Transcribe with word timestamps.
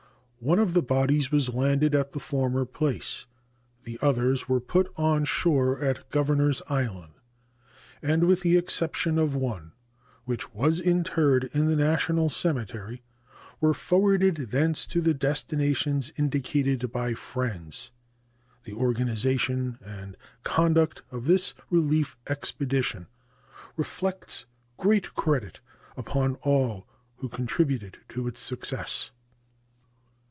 One 0.43 0.57
of 0.57 0.73
the 0.73 0.81
bodies 0.81 1.31
was 1.31 1.49
landed 1.53 1.93
at 1.93 2.13
the 2.13 2.19
former 2.19 2.65
place. 2.65 3.27
The 3.83 3.99
others 4.01 4.49
were 4.49 4.59
put 4.59 4.91
on 4.97 5.23
shore 5.23 5.79
at 5.85 6.09
Governors 6.09 6.63
Island, 6.67 7.13
and, 8.01 8.23
with 8.23 8.41
the 8.41 8.57
exception 8.57 9.19
of 9.19 9.35
one, 9.35 9.73
which 10.25 10.51
was 10.51 10.79
interred 10.81 11.43
in 11.53 11.67
the 11.67 11.75
national 11.75 12.29
cemetery, 12.29 13.03
were 13.59 13.75
forwarded 13.75 14.35
thence 14.49 14.87
to 14.87 14.99
the 14.99 15.13
destinations 15.13 16.11
indicated 16.17 16.91
by 16.91 17.13
friends. 17.13 17.91
The 18.63 18.73
organization 18.73 19.77
and 19.85 20.17
conduct 20.41 21.03
of 21.11 21.27
this 21.27 21.53
relief 21.69 22.17
expedition 22.25 23.05
reflects 23.77 24.47
great 24.77 25.13
credit 25.13 25.59
upon 25.95 26.33
all 26.37 26.87
who 27.17 27.29
contributed 27.29 27.99
to 28.09 28.27
its 28.27 28.39
success. 28.39 29.11